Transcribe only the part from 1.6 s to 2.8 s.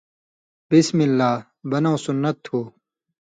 بَنٶں سنت تھُو۔